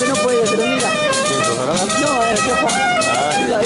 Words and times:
habla 0.00 0.06
porque 0.06 0.08
no 0.08 0.14
puede, 0.14 0.40
pero 0.50 0.66
mira. 0.66 0.90
¿Qué, 1.28 1.34
No, 2.00 2.22
es 2.22 2.40
que 2.40 2.50
Juan. 2.50 2.74
Ah, 2.74 3.59